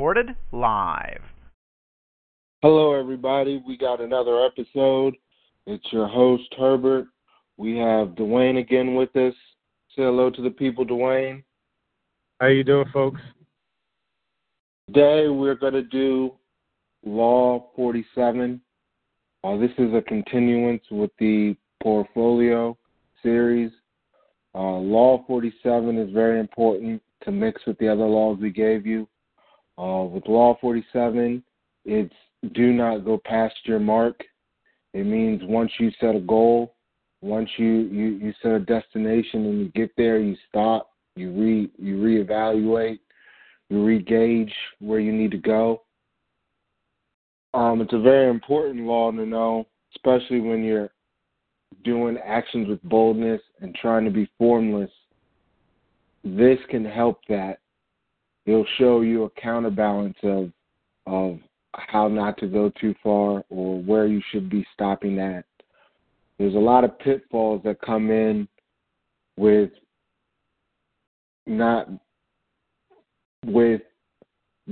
Recorded 0.00 0.34
live. 0.50 1.20
Hello, 2.62 2.98
everybody. 2.98 3.62
We 3.68 3.76
got 3.76 4.00
another 4.00 4.46
episode. 4.46 5.14
It's 5.66 5.84
your 5.92 6.08
host, 6.08 6.54
Herbert. 6.58 7.04
We 7.58 7.76
have 7.76 8.08
Dwayne 8.12 8.58
again 8.58 8.94
with 8.94 9.14
us. 9.14 9.34
Say 9.94 10.04
hello 10.04 10.30
to 10.30 10.40
the 10.40 10.48
people, 10.48 10.86
Dwayne. 10.86 11.42
How 12.40 12.46
you 12.46 12.64
doing, 12.64 12.86
folks? 12.94 13.20
Today, 14.86 15.28
we're 15.28 15.54
going 15.54 15.74
to 15.74 15.82
do 15.82 16.32
Law 17.04 17.66
47. 17.76 18.58
Uh, 19.44 19.56
this 19.58 19.70
is 19.76 19.92
a 19.92 20.00
continuance 20.00 20.84
with 20.90 21.10
the 21.18 21.54
portfolio 21.82 22.74
series. 23.22 23.70
Uh, 24.54 24.78
law 24.78 25.22
47 25.26 25.98
is 25.98 26.10
very 26.10 26.40
important 26.40 27.02
to 27.22 27.30
mix 27.30 27.60
with 27.66 27.76
the 27.76 27.88
other 27.88 28.06
laws 28.06 28.38
we 28.40 28.48
gave 28.48 28.86
you. 28.86 29.06
Uh, 29.80 30.04
with 30.04 30.26
Law 30.26 30.58
47, 30.60 31.42
it's 31.86 32.14
do 32.52 32.72
not 32.72 33.04
go 33.04 33.18
past 33.24 33.54
your 33.64 33.78
mark. 33.78 34.22
It 34.92 35.06
means 35.06 35.40
once 35.44 35.72
you 35.78 35.90
set 35.98 36.14
a 36.14 36.20
goal, 36.20 36.74
once 37.22 37.48
you, 37.56 37.88
you, 37.90 38.08
you 38.08 38.34
set 38.42 38.52
a 38.52 38.60
destination 38.60 39.46
and 39.46 39.58
you 39.58 39.68
get 39.74 39.90
there, 39.96 40.18
you 40.18 40.36
stop, 40.48 40.90
you 41.16 41.32
re 41.32 41.70
you 41.78 41.96
reevaluate, 41.96 42.98
you 43.70 43.76
regauge 43.78 44.52
where 44.80 45.00
you 45.00 45.12
need 45.12 45.30
to 45.30 45.38
go. 45.38 45.82
Um, 47.54 47.80
it's 47.80 47.94
a 47.94 48.00
very 48.00 48.28
important 48.28 48.84
law 48.84 49.10
to 49.10 49.24
know, 49.24 49.66
especially 49.96 50.40
when 50.40 50.62
you're 50.62 50.90
doing 51.84 52.18
actions 52.22 52.68
with 52.68 52.82
boldness 52.82 53.40
and 53.60 53.74
trying 53.74 54.04
to 54.04 54.10
be 54.10 54.30
formless. 54.36 54.90
This 56.22 56.58
can 56.68 56.84
help 56.84 57.20
that. 57.30 57.60
It'll 58.46 58.66
show 58.78 59.02
you 59.02 59.24
a 59.24 59.30
counterbalance 59.30 60.16
of 60.22 60.50
of 61.06 61.38
how 61.72 62.08
not 62.08 62.36
to 62.38 62.46
go 62.46 62.70
too 62.80 62.94
far 63.02 63.44
or 63.48 63.80
where 63.82 64.06
you 64.06 64.20
should 64.30 64.50
be 64.50 64.66
stopping 64.74 65.18
at. 65.18 65.44
There's 66.38 66.54
a 66.54 66.58
lot 66.58 66.84
of 66.84 66.98
pitfalls 66.98 67.62
that 67.64 67.80
come 67.80 68.10
in 68.10 68.48
with 69.36 69.70
not 71.46 71.88
with 73.44 73.82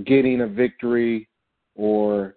getting 0.05 0.42
a 0.42 0.47
victory 0.47 1.28
or 1.75 2.34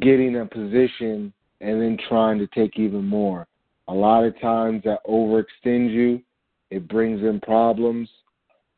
getting 0.00 0.36
a 0.36 0.46
position 0.46 1.32
and 1.60 1.80
then 1.80 1.96
trying 2.08 2.38
to 2.38 2.46
take 2.48 2.78
even 2.78 3.04
more. 3.04 3.46
A 3.88 3.94
lot 3.94 4.24
of 4.24 4.38
times 4.40 4.82
that 4.84 5.04
overextends 5.06 5.92
you, 5.92 6.20
it 6.70 6.88
brings 6.88 7.22
in 7.22 7.40
problems. 7.40 8.08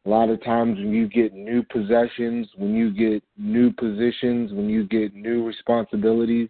A 0.08 0.10
lot 0.10 0.30
of 0.30 0.42
times 0.42 0.78
when 0.78 0.94
you 0.94 1.06
get 1.06 1.34
new 1.34 1.62
possessions, 1.62 2.48
when 2.56 2.74
you 2.74 2.90
get 2.90 3.22
new 3.36 3.70
positions, 3.70 4.50
when 4.54 4.66
you 4.70 4.84
get 4.84 5.14
new 5.14 5.46
responsibilities, 5.46 6.48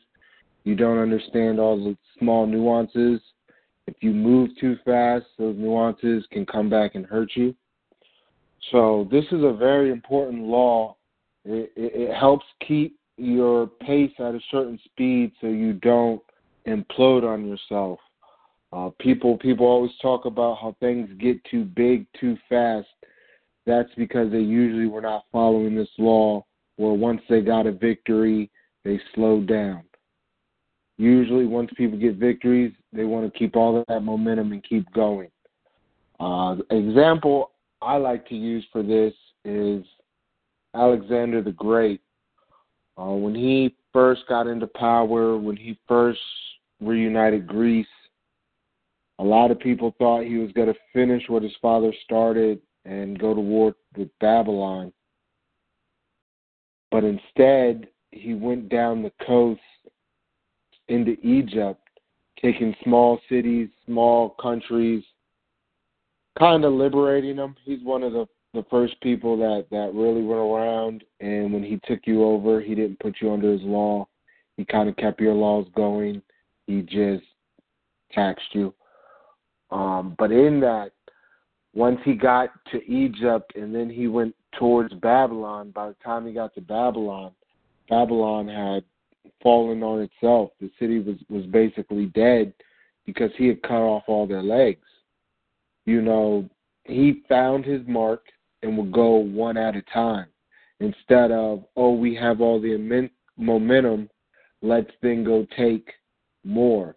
you 0.62 0.76
don't 0.76 0.98
understand 0.98 1.58
all 1.58 1.76
the 1.76 1.96
small 2.20 2.46
nuances. 2.46 3.20
If 3.88 3.96
you 4.00 4.12
move 4.12 4.50
too 4.60 4.76
fast, 4.84 5.24
those 5.40 5.56
nuances 5.58 6.24
can 6.30 6.46
come 6.46 6.70
back 6.70 6.94
and 6.94 7.04
hurt 7.04 7.32
you. 7.34 7.52
So 8.70 9.08
this 9.10 9.24
is 9.32 9.42
a 9.42 9.56
very 9.58 9.90
important 9.90 10.44
law. 10.44 10.94
It, 11.44 11.72
it, 11.74 12.10
it 12.10 12.14
helps 12.14 12.46
keep 12.64 12.96
your 13.16 13.66
pace 13.66 14.12
at 14.20 14.36
a 14.36 14.40
certain 14.52 14.78
speed 14.84 15.32
so 15.40 15.48
you 15.48 15.72
don't 15.72 16.22
implode 16.68 17.24
on 17.24 17.44
yourself. 17.44 17.98
Uh, 18.72 18.90
people 19.00 19.36
people 19.36 19.66
always 19.66 19.90
talk 20.00 20.26
about 20.26 20.58
how 20.60 20.76
things 20.78 21.10
get 21.18 21.42
too 21.50 21.64
big 21.64 22.06
too 22.20 22.36
fast. 22.48 22.86
That's 23.68 23.90
because 23.98 24.32
they 24.32 24.40
usually 24.40 24.86
were 24.86 25.02
not 25.02 25.26
following 25.30 25.76
this 25.76 25.90
law 25.98 26.42
where 26.76 26.94
once 26.94 27.20
they 27.28 27.42
got 27.42 27.66
a 27.66 27.72
victory, 27.72 28.50
they 28.82 28.98
slowed 29.14 29.46
down. 29.46 29.82
Usually, 30.96 31.44
once 31.44 31.70
people 31.76 31.98
get 31.98 32.16
victories, 32.16 32.72
they 32.94 33.04
want 33.04 33.30
to 33.30 33.38
keep 33.38 33.56
all 33.56 33.84
that 33.86 34.00
momentum 34.00 34.52
and 34.52 34.64
keep 34.64 34.90
going. 34.94 35.28
Uh, 36.18 36.56
example 36.70 37.50
I 37.82 37.96
like 37.96 38.26
to 38.28 38.34
use 38.34 38.64
for 38.72 38.82
this 38.82 39.12
is 39.44 39.84
Alexander 40.74 41.42
the 41.42 41.52
Great. 41.52 42.00
Uh, 42.96 43.10
when 43.10 43.34
he 43.34 43.76
first 43.92 44.22
got 44.30 44.46
into 44.46 44.66
power, 44.66 45.36
when 45.36 45.56
he 45.56 45.78
first 45.86 46.20
reunited 46.80 47.46
Greece, 47.46 47.86
a 49.18 49.24
lot 49.24 49.50
of 49.50 49.60
people 49.60 49.94
thought 49.98 50.24
he 50.24 50.38
was 50.38 50.50
going 50.52 50.72
to 50.72 50.78
finish 50.94 51.22
what 51.28 51.42
his 51.42 51.54
father 51.60 51.92
started 52.04 52.60
and 52.88 53.18
go 53.18 53.34
to 53.34 53.40
war 53.40 53.74
with 53.96 54.08
Babylon. 54.18 54.92
But 56.90 57.04
instead, 57.04 57.88
he 58.12 58.34
went 58.34 58.70
down 58.70 59.02
the 59.02 59.12
coast 59.26 59.60
into 60.88 61.12
Egypt, 61.22 61.80
taking 62.40 62.74
small 62.82 63.20
cities, 63.28 63.68
small 63.84 64.30
countries, 64.40 65.04
kind 66.38 66.64
of 66.64 66.72
liberating 66.72 67.36
them. 67.36 67.54
He's 67.64 67.82
one 67.82 68.02
of 68.02 68.12
the 68.12 68.26
the 68.54 68.64
first 68.70 68.98
people 69.02 69.36
that 69.36 69.66
that 69.70 69.92
really 69.92 70.22
went 70.22 70.40
around 70.40 71.04
and 71.20 71.52
when 71.52 71.62
he 71.62 71.78
took 71.84 72.00
you 72.06 72.24
over 72.24 72.62
he 72.62 72.74
didn't 72.74 72.98
put 72.98 73.16
you 73.20 73.30
under 73.30 73.52
his 73.52 73.60
law 73.60 74.08
he 74.56 74.64
kind 74.64 74.88
of 74.88 74.96
kept 74.96 75.20
your 75.20 75.34
laws 75.34 75.66
going 75.76 76.22
he 76.66 76.80
just 76.80 77.24
taxed 78.10 78.48
you 78.52 78.72
um 79.70 80.16
but 80.18 80.32
in 80.32 80.60
that 80.60 80.92
once 81.74 81.98
he 82.04 82.14
got 82.14 82.50
to 82.70 82.84
egypt 82.90 83.52
and 83.56 83.74
then 83.74 83.88
he 83.90 84.08
went 84.08 84.34
towards 84.58 84.92
babylon 84.94 85.70
by 85.70 85.88
the 85.88 85.96
time 86.04 86.26
he 86.26 86.32
got 86.32 86.54
to 86.54 86.60
babylon 86.60 87.30
babylon 87.88 88.48
had 88.48 88.84
fallen 89.42 89.82
on 89.82 90.00
itself. 90.00 90.50
The 90.60 90.70
city 90.78 91.00
was 91.00 91.16
was 91.28 91.46
basically 91.46 92.06
dead 92.06 92.52
because 93.06 93.30
he 93.36 93.48
had 93.48 93.62
cut 93.62 93.80
off 93.80 94.04
all 94.06 94.26
their 94.26 94.42
legs. 94.42 94.86
You 95.84 96.02
know 96.02 96.48
he 96.84 97.22
found 97.28 97.64
his 97.64 97.82
mark 97.86 98.24
and 98.62 98.76
will 98.76 98.90
go 98.90 99.16
one 99.16 99.56
at 99.56 99.76
a 99.76 99.82
time 99.82 100.26
instead 100.80 101.30
of 101.30 101.64
oh 101.76 101.92
we 101.92 102.14
have 102.14 102.40
all 102.40 102.60
the 102.60 102.74
immense 102.74 103.12
momentum. 103.36 104.08
Let's 104.60 104.90
then 105.02 105.24
go 105.24 105.46
take 105.56 105.88
more. 106.44 106.96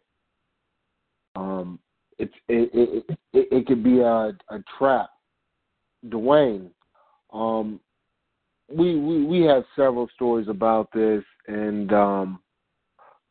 Um 1.36 1.80
it's 2.22 2.34
it 2.48 2.70
it 2.74 3.18
it, 3.34 3.48
it 3.52 3.68
could 3.68 3.84
be 3.84 4.00
a 4.00 4.32
a 4.50 4.64
trap 4.78 5.10
dwayne 6.08 6.70
um 7.34 7.80
we 8.70 8.96
we 8.98 9.26
we 9.26 9.42
have 9.42 9.64
several 9.76 10.08
stories 10.16 10.48
about 10.48 10.92
this 10.94 11.24
and 11.48 11.94
um 11.94 12.40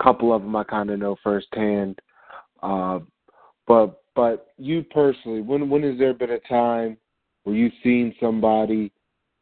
a 0.00 0.04
couple 0.04 0.34
of 0.34 0.42
them 0.42 0.54
i 0.56 0.64
kind 0.64 0.90
of 0.90 0.98
know 0.98 1.16
firsthand 1.22 1.98
uh 2.62 2.98
but 3.66 4.02
but 4.14 4.48
you 4.58 4.82
personally 4.82 5.40
when 5.40 5.70
when 5.70 5.82
has 5.82 5.98
there 5.98 6.14
been 6.14 6.30
a 6.30 6.40
time 6.40 6.96
where 7.44 7.56
you've 7.56 7.72
seen 7.82 8.14
somebody 8.20 8.92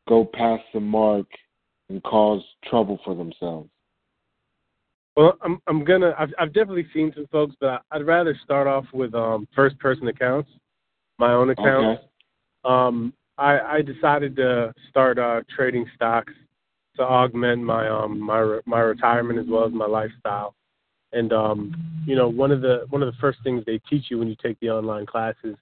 go 0.08 0.24
past 0.24 0.62
the 0.72 0.80
mark 0.80 1.26
and 1.88 2.02
cause 2.02 2.42
trouble 2.64 2.98
for 3.04 3.14
themselves? 3.14 3.68
Well, 5.18 5.36
I'm 5.42 5.60
I'm 5.66 5.84
gonna 5.84 6.14
I've 6.16 6.32
I've 6.38 6.54
definitely 6.54 6.86
seen 6.94 7.10
some 7.12 7.26
folks, 7.32 7.56
but 7.60 7.82
I'd 7.90 8.06
rather 8.06 8.38
start 8.44 8.68
off 8.68 8.84
with 8.92 9.14
um 9.16 9.48
first 9.52 9.76
person 9.80 10.06
accounts, 10.06 10.48
my 11.18 11.32
own 11.32 11.50
accounts. 11.50 12.00
Okay. 12.00 12.08
Um, 12.64 13.12
I 13.36 13.58
I 13.58 13.82
decided 13.82 14.36
to 14.36 14.72
start 14.88 15.18
uh 15.18 15.40
trading 15.54 15.86
stocks 15.96 16.32
to 16.98 17.02
augment 17.02 17.64
my 17.64 17.88
um 17.88 18.20
my 18.20 18.60
my 18.64 18.78
retirement 18.78 19.40
as 19.40 19.46
well 19.48 19.66
as 19.66 19.72
my 19.72 19.86
lifestyle. 19.86 20.54
And 21.12 21.32
um, 21.32 21.74
you 22.06 22.14
know, 22.14 22.28
one 22.28 22.52
of 22.52 22.60
the 22.60 22.86
one 22.90 23.02
of 23.02 23.12
the 23.12 23.18
first 23.20 23.40
things 23.42 23.64
they 23.66 23.80
teach 23.90 24.04
you 24.10 24.20
when 24.20 24.28
you 24.28 24.36
take 24.40 24.56
the 24.60 24.70
online 24.70 25.04
classes 25.04 25.56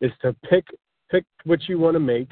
is 0.00 0.12
to 0.22 0.36
pick 0.48 0.66
pick 1.10 1.24
what 1.42 1.68
you 1.68 1.80
want 1.80 1.96
to 1.96 2.00
make, 2.00 2.30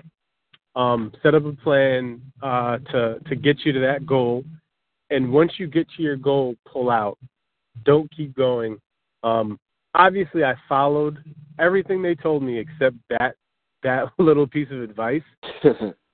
um, 0.76 1.10
set 1.24 1.34
up 1.34 1.44
a 1.44 1.52
plan 1.54 2.20
uh, 2.40 2.78
to 2.92 3.18
to 3.28 3.34
get 3.34 3.64
you 3.64 3.72
to 3.72 3.80
that 3.80 4.06
goal, 4.06 4.44
and 5.10 5.32
once 5.32 5.52
you 5.58 5.66
get 5.66 5.86
to 5.96 6.02
your 6.02 6.16
goal, 6.16 6.56
pull 6.70 6.90
out. 6.90 7.18
Don't 7.84 8.10
keep 8.14 8.34
going. 8.34 8.78
Um, 9.22 9.58
obviously 9.94 10.44
I 10.44 10.54
followed 10.68 11.18
everything 11.58 12.02
they 12.02 12.14
told 12.14 12.42
me 12.42 12.58
except 12.58 12.96
that 13.10 13.34
that 13.82 14.04
little 14.18 14.46
piece 14.46 14.68
of 14.70 14.82
advice. 14.82 15.22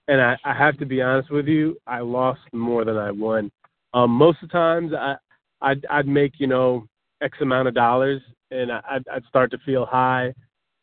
and 0.08 0.20
I, 0.20 0.36
I 0.44 0.54
have 0.54 0.78
to 0.78 0.86
be 0.86 1.02
honest 1.02 1.30
with 1.30 1.46
you, 1.46 1.76
I 1.86 2.00
lost 2.00 2.40
more 2.52 2.84
than 2.84 2.96
I 2.96 3.10
won. 3.10 3.50
Um, 3.94 4.10
most 4.10 4.42
of 4.42 4.48
the 4.48 4.52
times, 4.52 4.92
I 4.92 5.16
I'd, 5.60 5.86
I'd 5.88 6.08
make 6.08 6.34
you 6.38 6.46
know 6.46 6.86
X 7.22 7.38
amount 7.40 7.68
of 7.68 7.74
dollars, 7.74 8.20
and 8.50 8.72
I'd, 8.72 9.06
I'd 9.12 9.24
start 9.28 9.50
to 9.52 9.58
feel 9.58 9.86
high. 9.86 10.34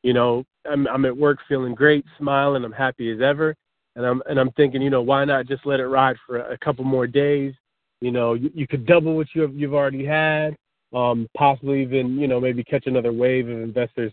You 0.04 0.14
know, 0.14 0.44
I'm 0.70 0.88
I'm 0.88 1.06
at 1.06 1.16
work 1.16 1.40
feeling 1.48 1.76
great, 1.76 2.06
smiling, 2.18 2.64
I'm 2.64 2.72
happy 2.72 3.12
as 3.12 3.22
ever, 3.22 3.56
and 3.96 4.06
I'm 4.06 4.22
and 4.28 4.40
I'm 4.40 4.52
thinking, 4.52 4.82
you 4.82 4.90
know, 4.90 5.02
why 5.02 5.26
not 5.26 5.46
just 5.46 5.66
let 5.66 5.80
it 5.80 5.88
ride 5.88 6.16
for 6.26 6.40
a 6.40 6.58
couple 6.58 6.86
more 6.86 7.06
days? 7.06 7.54
You 8.02 8.12
know, 8.12 8.34
you, 8.34 8.52
you 8.54 8.68
could 8.68 8.86
double 8.86 9.16
what 9.16 9.28
you 9.34 9.42
have, 9.44 9.54
you've 9.56 9.74
already 9.74 10.06
had, 10.06 10.56
um, 10.94 11.30
possibly 11.38 11.82
even 11.82 12.18
you 12.20 12.28
know 12.28 12.40
maybe 12.40 12.64
catch 12.64 12.88
another 12.88 13.14
wave 13.14 13.48
of 13.48 13.62
investors 13.62 14.12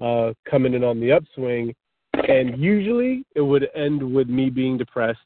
uh, 0.00 0.32
coming 0.48 0.74
in 0.74 0.84
on 0.84 1.00
the 1.00 1.12
upswing. 1.12 1.74
And 2.28 2.60
usually 2.60 3.24
it 3.34 3.40
would 3.40 3.68
end 3.74 4.02
with 4.02 4.28
me 4.28 4.50
being 4.50 4.76
depressed 4.76 5.18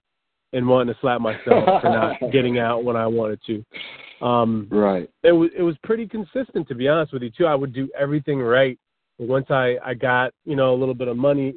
and 0.52 0.66
wanting 0.66 0.94
to 0.94 1.00
slap 1.00 1.20
myself 1.20 1.82
for 1.82 1.90
not 1.90 2.16
getting 2.32 2.58
out 2.58 2.84
when 2.84 2.96
I 2.96 3.06
wanted 3.06 3.40
to. 3.46 3.64
Um, 4.24 4.68
right. 4.70 5.10
It 5.22 5.32
was 5.32 5.50
it 5.56 5.62
was 5.62 5.76
pretty 5.82 6.06
consistent 6.06 6.68
to 6.68 6.74
be 6.74 6.88
honest 6.88 7.12
with 7.12 7.22
you 7.22 7.30
too. 7.30 7.46
I 7.46 7.54
would 7.54 7.74
do 7.74 7.88
everything 7.98 8.38
right. 8.40 8.78
But 9.18 9.28
once 9.28 9.46
I 9.50 9.76
I 9.84 9.94
got 9.94 10.32
you 10.44 10.56
know 10.56 10.72
a 10.72 10.76
little 10.76 10.94
bit 10.94 11.08
of 11.08 11.16
money, 11.16 11.54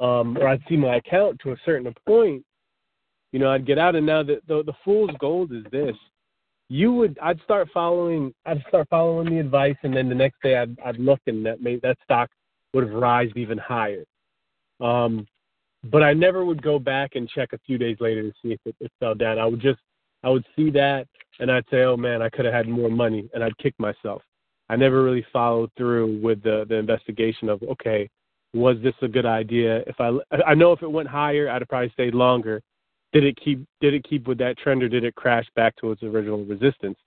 um, 0.00 0.36
or 0.38 0.48
I'd 0.48 0.62
see 0.68 0.76
my 0.76 0.96
account 0.96 1.40
to 1.44 1.52
a 1.52 1.56
certain 1.64 1.92
point, 2.06 2.44
you 3.32 3.38
know 3.38 3.50
I'd 3.50 3.66
get 3.66 3.78
out. 3.78 3.96
And 3.96 4.06
now 4.06 4.22
the 4.22 4.40
the, 4.46 4.62
the 4.64 4.74
fool's 4.84 5.10
gold 5.18 5.52
is 5.52 5.64
this: 5.70 5.96
you 6.68 6.92
would 6.92 7.18
I'd 7.22 7.40
start 7.42 7.68
following 7.72 8.32
I'd 8.46 8.62
start 8.68 8.88
following 8.88 9.30
the 9.30 9.40
advice, 9.40 9.76
and 9.82 9.94
then 9.94 10.08
the 10.08 10.14
next 10.14 10.42
day 10.42 10.56
I'd 10.56 10.78
I'd 10.84 10.98
look 10.98 11.20
and 11.26 11.44
that 11.46 11.60
made 11.60 11.82
that 11.82 11.98
stock 12.04 12.30
would 12.74 12.88
have 12.88 12.94
risen 12.94 13.36
even 13.36 13.58
higher. 13.58 14.04
Um, 14.80 15.26
but 15.84 16.02
I 16.02 16.12
never 16.12 16.44
would 16.44 16.62
go 16.62 16.78
back 16.78 17.12
and 17.14 17.28
check 17.28 17.52
a 17.52 17.58
few 17.66 17.78
days 17.78 17.96
later 18.00 18.22
to 18.22 18.32
see 18.42 18.52
if 18.52 18.60
it, 18.64 18.76
it 18.80 18.92
fell 19.00 19.14
down. 19.14 19.38
I 19.38 19.46
would 19.46 19.60
just 19.60 19.80
I 20.22 20.28
would 20.28 20.44
see 20.56 20.70
that 20.70 21.06
and 21.40 21.50
I'd 21.50 21.64
say, 21.70 21.82
oh 21.82 21.96
man, 21.96 22.22
I 22.22 22.28
could 22.28 22.44
have 22.44 22.54
had 22.54 22.68
more 22.68 22.90
money, 22.90 23.28
and 23.34 23.42
I'd 23.42 23.56
kick 23.58 23.74
myself. 23.78 24.22
I 24.68 24.76
never 24.76 25.02
really 25.02 25.26
followed 25.32 25.70
through 25.76 26.20
with 26.22 26.42
the 26.42 26.64
the 26.68 26.76
investigation 26.76 27.48
of 27.48 27.62
okay, 27.62 28.08
was 28.54 28.76
this 28.82 28.94
a 29.02 29.08
good 29.08 29.26
idea? 29.26 29.78
If 29.86 29.96
I 29.98 30.16
I 30.46 30.54
know 30.54 30.72
if 30.72 30.82
it 30.82 30.90
went 30.90 31.08
higher, 31.08 31.48
I'd 31.48 31.62
have 31.62 31.68
probably 31.68 31.90
stayed 31.90 32.14
longer. 32.14 32.60
Did 33.12 33.24
it 33.24 33.36
keep 33.42 33.64
did 33.80 33.94
it 33.94 34.04
keep 34.08 34.26
with 34.28 34.38
that 34.38 34.58
trend 34.58 34.82
or 34.82 34.88
did 34.88 35.04
it 35.04 35.14
crash 35.14 35.46
back 35.56 35.74
to 35.76 35.92
its 35.92 36.02
original 36.02 36.44
resistance? 36.44 36.98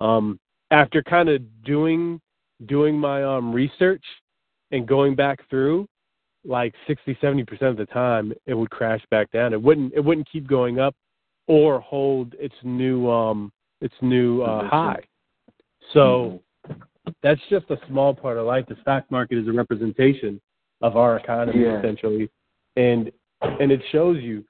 Um, 0.00 0.38
after 0.70 1.02
kind 1.02 1.28
of 1.28 1.42
doing 1.64 2.20
doing 2.66 2.98
my 2.98 3.22
um 3.24 3.52
research 3.52 4.04
and 4.70 4.86
going 4.86 5.14
back 5.14 5.38
through, 5.50 5.86
like 6.44 6.74
60 6.86 7.16
70 7.20 7.44
percent 7.44 7.70
of 7.70 7.76
the 7.76 7.86
time 7.86 8.32
it 8.46 8.54
would 8.54 8.70
crash 8.70 9.00
back 9.10 9.30
down 9.30 9.52
it 9.52 9.62
wouldn't 9.62 9.92
it 9.94 10.00
wouldn't 10.00 10.28
keep 10.30 10.46
going 10.46 10.78
up 10.78 10.94
or 11.46 11.80
hold 11.80 12.34
its 12.38 12.54
new 12.64 13.08
um 13.08 13.52
its 13.80 13.94
new 14.02 14.42
uh, 14.42 14.68
high 14.68 15.00
so 15.92 16.40
mm-hmm. 16.68 17.10
that's 17.22 17.40
just 17.48 17.66
a 17.70 17.76
small 17.88 18.14
part 18.14 18.38
of 18.38 18.46
life 18.46 18.64
the 18.68 18.76
stock 18.80 19.04
market 19.10 19.38
is 19.38 19.46
a 19.46 19.52
representation 19.52 20.40
of 20.82 20.96
our 20.96 21.16
economy 21.16 21.62
yeah. 21.62 21.78
essentially 21.78 22.28
and 22.76 23.12
and 23.60 23.70
it 23.70 23.80
shows 23.92 24.20
you 24.20 24.44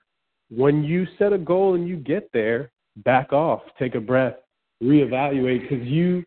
when 0.54 0.84
you 0.84 1.06
set 1.18 1.32
a 1.32 1.38
goal 1.38 1.74
and 1.74 1.88
you 1.88 1.96
get 1.96 2.30
there 2.32 2.70
back 2.98 3.32
off 3.32 3.62
take 3.78 3.94
a 3.94 4.00
breath 4.00 4.34
reevaluate 4.82 5.68
because 5.68 5.86
you 5.86 6.22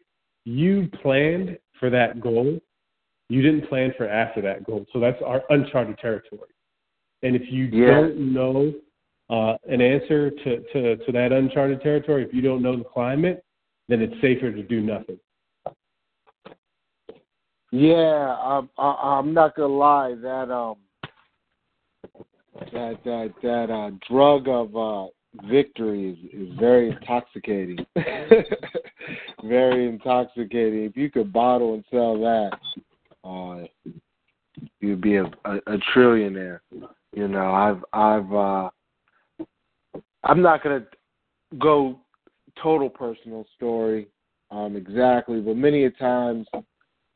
you 0.45 0.89
planned 1.01 1.57
for 1.79 1.89
that 1.89 2.19
goal 2.21 2.59
you 3.29 3.41
didn't 3.41 3.67
plan 3.67 3.93
for 3.97 4.07
after 4.07 4.41
that 4.41 4.65
goal. 4.65 4.85
So 4.93 4.99
that's 4.99 5.17
our 5.25 5.41
uncharted 5.49 5.97
territory. 5.97 6.49
And 7.23 7.35
if 7.35 7.43
you 7.51 7.65
yeah. 7.65 7.87
don't 7.87 8.33
know 8.33 8.73
uh, 9.29 9.57
an 9.67 9.81
answer 9.81 10.29
to, 10.29 10.59
to, 10.73 10.97
to 10.97 11.11
that 11.11 11.31
uncharted 11.31 11.81
territory, 11.81 12.23
if 12.23 12.33
you 12.33 12.41
don't 12.41 12.61
know 12.61 12.77
the 12.77 12.83
climate, 12.83 13.43
then 13.87 14.01
it's 14.01 14.13
safer 14.21 14.51
to 14.51 14.63
do 14.63 14.81
nothing. 14.81 15.19
Yeah, 17.71 18.37
I'm, 18.39 18.69
I'm 18.77 19.33
not 19.33 19.55
gonna 19.55 19.73
lie. 19.73 20.15
That 20.21 20.51
um, 20.51 20.77
that 22.71 23.03
that 23.03 23.33
that 23.41 23.69
uh, 23.71 23.91
drug 24.09 24.47
of 24.47 24.75
uh, 24.75 25.07
victory 25.49 26.11
is, 26.11 26.49
is 26.49 26.59
very 26.59 26.91
intoxicating. 26.91 27.77
very 29.43 29.87
intoxicating. 29.87 30.83
If 30.85 30.97
you 30.97 31.09
could 31.09 31.31
bottle 31.33 31.73
and 31.73 31.83
sell 31.91 32.17
that, 32.19 32.51
uh, 33.23 33.91
you'd 34.79 35.01
be 35.01 35.17
a, 35.17 35.25
a, 35.25 35.55
a 35.67 35.77
trillionaire. 35.93 36.59
You 37.13 37.27
know, 37.27 37.51
I've 37.51 37.83
I've 37.93 38.33
uh, 38.33 38.69
I'm 40.23 40.41
not 40.41 40.63
gonna 40.63 40.85
go 41.59 41.99
total 42.61 42.89
personal 42.89 43.45
story 43.55 44.07
um, 44.51 44.75
exactly, 44.75 45.41
but 45.41 45.57
many 45.57 45.85
a 45.85 45.91
times 45.91 46.47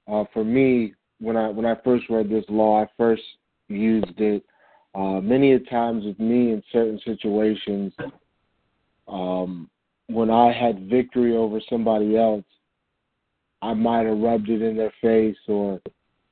uh, 0.07 0.23
for 0.33 0.43
me 0.43 0.93
when 1.19 1.37
I 1.37 1.49
when 1.49 1.65
I 1.65 1.75
first 1.83 2.05
read 2.09 2.29
this 2.29 2.45
law, 2.49 2.83
I 2.83 2.87
first 2.97 3.23
used 3.67 4.19
it. 4.19 4.43
Uh, 4.95 5.21
many 5.21 5.53
a 5.53 5.59
times 5.59 6.05
with 6.05 6.19
me 6.19 6.51
in 6.51 6.63
certain 6.71 6.99
situations, 7.05 7.93
um, 9.07 9.69
when 10.07 10.29
I 10.29 10.51
had 10.51 10.89
victory 10.89 11.35
over 11.35 11.59
somebody 11.69 12.17
else, 12.17 12.43
I 13.61 13.73
might 13.73 14.05
have 14.05 14.17
rubbed 14.17 14.49
it 14.49 14.61
in 14.61 14.77
their 14.77 14.93
face 15.01 15.37
or 15.47 15.79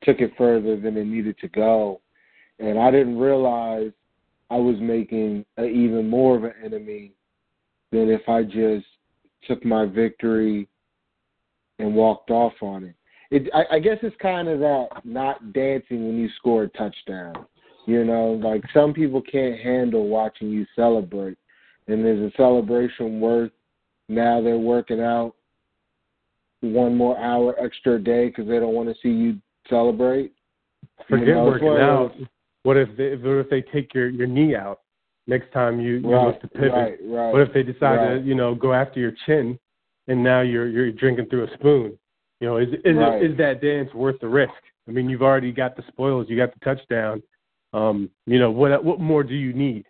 took 0.04 0.20
it 0.22 0.32
further 0.38 0.80
than 0.80 0.98
it 0.98 1.06
needed 1.06 1.38
to 1.40 1.48
go. 1.50 2.02
And 2.60 2.80
I 2.80 2.90
didn't 2.90 3.20
realize 3.20 3.92
I 4.50 4.58
was 4.58 4.78
making 4.80 5.46
a, 5.58 5.66
even 5.66 6.10
more 6.10 6.38
of 6.38 6.44
an 6.44 6.54
enemy 6.64 7.14
than 7.92 8.10
if 8.10 8.28
I 8.28 8.44
just 8.44 8.86
took 9.48 9.64
my 9.64 9.86
victory 9.86 10.68
and 11.80 11.94
walked 11.94 12.32
off 12.32 12.54
on 12.62 12.84
it. 12.84 12.96
It 13.30 13.50
I, 13.54 13.76
I 13.76 13.80
guess 13.80 13.98
it's 14.02 14.16
kind 14.22 14.48
of 14.48 14.60
that 14.60 14.88
not 15.04 15.54
dancing 15.54 16.08
when 16.08 16.18
you 16.18 16.30
score 16.38 16.64
a 16.64 16.70
touchdown. 16.70 17.46
You 17.88 18.04
know, 18.04 18.40
like 18.44 18.64
some 18.74 18.94
people 18.94 19.22
can't 19.22 19.60
handle 19.60 20.10
watching 20.10 20.50
you 20.50 20.66
celebrate. 20.76 21.38
And 21.88 22.04
there's 22.04 22.32
a 22.32 22.36
celebration 22.36 23.22
worth 23.22 23.52
now 24.10 24.42
they're 24.42 24.58
working 24.58 25.02
out 25.02 25.34
one 26.62 26.96
more 26.96 27.18
hour 27.18 27.56
extra 27.64 27.98
day 27.98 28.28
because 28.28 28.46
they 28.48 28.60
don't 28.60 28.74
want 28.74 28.90
to 28.90 28.96
see 29.02 29.10
you 29.10 29.38
celebrate. 29.70 30.34
Forget 31.10 31.28
you 31.28 31.34
know, 31.36 31.46
working 31.46 31.70
out. 31.70 32.12
What 32.64 32.76
if 32.76 32.90
they 32.98 33.16
what 33.16 33.40
if 33.40 33.50
they 33.50 33.62
take 33.62 33.94
your 33.94 34.10
your 34.10 34.28
knee 34.28 34.54
out 34.54 34.82
next 35.26 35.54
time 35.54 35.80
you 35.80 35.96
you 35.96 36.10
right, 36.10 36.28
look 36.28 36.42
to 36.42 36.48
pivot? 36.50 36.72
Right, 36.74 36.98
right, 37.04 37.32
what 37.32 37.42
if 37.42 37.54
they 37.54 37.64
decide 37.64 37.96
right. 37.96 38.16
to 38.16 38.22
you 38.22 38.36
know 38.36 38.54
go 38.54 38.74
after 38.74 39.00
your 39.00 39.14
chin, 39.26 39.58
and 40.08 40.22
now 40.22 40.42
you're 40.42 40.68
you're 40.68 40.92
drinking 40.92 41.28
through 41.30 41.46
a 41.46 41.54
spoon? 41.54 41.98
You 42.42 42.48
know, 42.48 42.58
is 42.58 42.70
is 42.84 42.98
right. 42.98 43.22
it, 43.22 43.32
is 43.32 43.38
that 43.38 43.62
dance 43.62 43.94
worth 43.94 44.20
the 44.20 44.28
risk? 44.28 44.52
I 44.88 44.92
mean, 44.92 45.10
you've 45.10 45.22
already 45.22 45.54
got 45.54 45.78
the 45.78 45.84
spoils, 45.88 46.28
you 46.30 46.38
got 46.38 46.54
the 46.54 46.60
touchdown. 46.60 47.22
Um, 47.74 48.10
you 48.26 48.40
know, 48.40 48.52
what 48.52 48.84
what 48.84 49.00
more 49.00 49.24
do 49.24 49.36
you 49.36 49.54
need? 49.54 49.86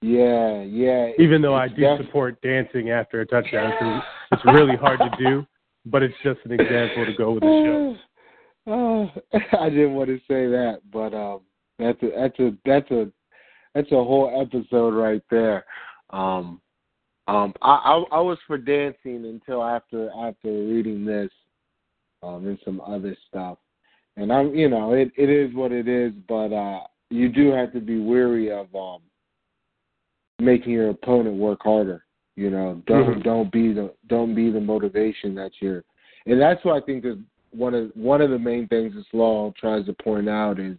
Yeah, 0.00 0.62
yeah. 0.62 1.10
Even 1.18 1.40
though 1.40 1.54
I 1.54 1.68
do 1.68 1.76
def- 1.76 2.04
support 2.04 2.40
dancing 2.42 2.90
after 2.90 3.22
a 3.22 3.26
touchdown, 3.26 3.72
because 3.72 4.02
it's 4.32 4.44
really 4.44 4.76
hard 4.76 4.98
to 5.00 5.10
do, 5.18 5.46
but 5.86 6.02
it's 6.02 6.14
just 6.22 6.40
an 6.44 6.52
example 6.52 7.06
to 7.06 7.14
go 7.16 7.32
with 7.32 7.42
the 7.42 7.62
show. 7.64 7.96
Oh, 8.66 9.10
I 9.60 9.68
didn't 9.68 9.92
want 9.92 10.08
to 10.08 10.16
say 10.20 10.46
that, 10.46 10.80
but 10.90 11.12
um, 11.12 11.40
that's 11.78 12.02
a 12.02 12.10
that's 12.16 12.38
a 12.38 12.56
that's 12.64 12.90
a 12.90 13.12
that's 13.74 13.92
a 13.92 13.94
whole 13.96 14.40
episode 14.40 14.94
right 14.94 15.20
there. 15.30 15.66
Um, 16.08 16.62
um, 17.28 17.52
I, 17.60 17.74
I 17.74 18.04
I 18.12 18.20
was 18.20 18.38
for 18.46 18.56
dancing 18.56 19.26
until 19.26 19.62
after 19.62 20.10
after 20.18 20.48
reading 20.48 21.04
this, 21.04 21.30
um, 22.22 22.46
and 22.46 22.58
some 22.64 22.80
other 22.80 23.14
stuff, 23.28 23.58
and 24.16 24.32
I'm 24.32 24.54
you 24.54 24.68
know 24.68 24.92
it 24.92 25.12
it 25.16 25.30
is 25.30 25.54
what 25.54 25.72
it 25.72 25.88
is, 25.88 26.12
but 26.28 26.52
uh, 26.52 26.80
you 27.10 27.28
do 27.28 27.52
have 27.52 27.72
to 27.72 27.80
be 27.80 28.00
weary 28.00 28.50
of 28.50 28.74
um 28.74 29.00
making 30.40 30.72
your 30.72 30.90
opponent 30.90 31.36
work 31.36 31.60
harder. 31.62 32.04
You 32.36 32.50
know, 32.50 32.82
don't 32.86 33.06
mm-hmm. 33.06 33.20
don't 33.22 33.52
be 33.52 33.72
the 33.72 33.92
don't 34.08 34.34
be 34.34 34.50
the 34.50 34.60
motivation 34.60 35.34
that 35.36 35.52
you're, 35.60 35.84
and 36.26 36.40
that's 36.40 36.64
what 36.64 36.82
I 36.82 36.84
think 36.84 37.04
is 37.04 37.16
one 37.52 37.74
of 37.74 37.90
one 37.94 38.20
of 38.20 38.30
the 38.30 38.38
main 38.38 38.66
things 38.68 38.94
this 38.94 39.04
law 39.12 39.52
tries 39.58 39.86
to 39.86 39.92
point 39.92 40.28
out 40.28 40.58
is 40.58 40.76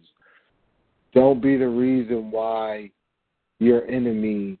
don't 1.14 1.40
be 1.40 1.56
the 1.56 1.68
reason 1.68 2.30
why 2.30 2.90
your 3.58 3.86
enemy 3.86 4.58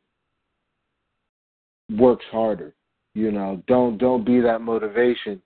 works 1.98 2.24
harder. 2.30 2.74
You 3.14 3.30
know, 3.30 3.62
don't 3.66 3.98
don't 3.98 4.24
be 4.24 4.40
that 4.40 4.62
motivation. 4.62 5.42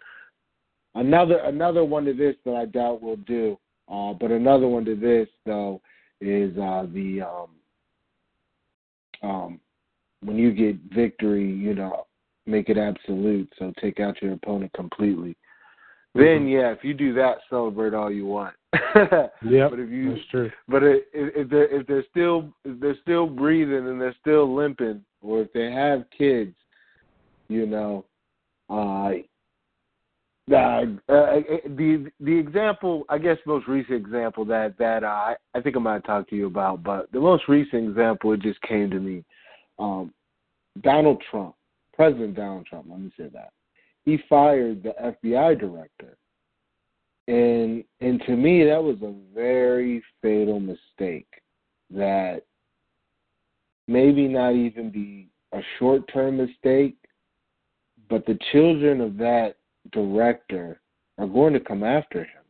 Another 0.94 1.38
another 1.38 1.84
one 1.84 2.04
to 2.04 2.12
this 2.12 2.34
that 2.44 2.54
I 2.54 2.64
doubt 2.64 3.02
will 3.02 3.16
do, 3.16 3.58
uh, 3.90 4.12
but 4.12 4.30
another 4.30 4.66
one 4.66 4.84
to 4.86 4.96
this 4.96 5.28
though 5.46 5.80
is 6.20 6.56
uh, 6.58 6.86
the 6.92 7.22
um, 7.22 7.48
um, 9.22 9.60
when 10.22 10.36
you 10.36 10.52
get 10.52 10.76
victory, 10.94 11.48
you 11.50 11.74
know, 11.74 12.06
make 12.46 12.68
it 12.68 12.76
absolute. 12.76 13.50
So 13.58 13.72
take 13.80 14.00
out 14.00 14.20
your 14.20 14.32
opponent 14.32 14.72
completely 14.72 15.36
then 16.14 16.48
yeah, 16.48 16.72
if 16.72 16.82
you 16.82 16.94
do 16.94 17.14
that, 17.14 17.38
celebrate 17.48 17.94
all 17.94 18.10
you 18.10 18.26
want. 18.26 18.54
yeah, 19.44 19.68
but 19.68 19.78
if 19.78 19.90
you, 19.90 20.14
that's 20.14 20.26
true. 20.30 20.50
But 20.68 20.82
if, 20.82 21.04
if 21.12 21.48
they're 21.48 21.80
if 21.80 21.86
they're 21.86 22.04
still 22.10 22.52
if 22.64 22.80
they're 22.80 22.98
still 23.02 23.26
breathing 23.26 23.86
and 23.88 24.00
they're 24.00 24.16
still 24.20 24.54
limping, 24.54 25.04
or 25.22 25.42
if 25.42 25.52
they 25.52 25.70
have 25.70 26.04
kids, 26.16 26.54
you 27.48 27.66
know, 27.66 28.04
uh, 28.68 29.10
uh, 30.52 30.84
the 31.76 32.10
the 32.18 32.36
example, 32.36 33.04
I 33.08 33.18
guess, 33.18 33.38
most 33.46 33.68
recent 33.68 33.96
example 33.96 34.44
that 34.46 34.76
that 34.78 35.04
uh, 35.04 35.34
I 35.54 35.60
think 35.60 35.76
I 35.76 35.80
might 35.80 36.04
talk 36.04 36.28
to 36.30 36.36
you 36.36 36.46
about, 36.46 36.82
but 36.82 37.10
the 37.12 37.20
most 37.20 37.44
recent 37.48 37.88
example 37.88 38.32
it 38.32 38.40
just 38.40 38.60
came 38.62 38.90
to 38.90 38.98
me. 38.98 39.24
Um, 39.78 40.12
Donald 40.82 41.22
Trump, 41.30 41.54
President 41.94 42.34
Donald 42.34 42.66
Trump. 42.66 42.86
Let 42.90 43.00
me 43.00 43.12
say 43.16 43.28
that 43.32 43.52
he 44.04 44.18
fired 44.28 44.82
the 44.82 44.94
FBI 45.00 45.60
director, 45.60 46.16
and 47.28 47.84
and 48.00 48.20
to 48.26 48.36
me 48.36 48.64
that 48.64 48.82
was 48.82 48.96
a 49.02 49.14
very 49.34 50.02
fatal 50.22 50.58
mistake. 50.58 51.28
That 51.90 52.42
maybe 53.86 54.26
not 54.26 54.54
even 54.54 54.90
be 54.90 55.28
a 55.52 55.60
short 55.78 56.10
term 56.12 56.38
mistake, 56.38 56.96
but 58.08 58.26
the 58.26 58.38
children 58.50 59.00
of 59.00 59.16
that 59.18 59.56
director 59.92 60.80
are 61.18 61.26
going 61.26 61.52
to 61.52 61.60
come 61.60 61.84
after 61.84 62.20
him. 62.20 62.42